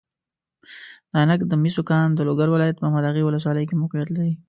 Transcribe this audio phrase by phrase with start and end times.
[1.09, 4.33] د عینک د مسو کان د لوګر ولایت محمداغې والسوالۍ کې موقیعت لري.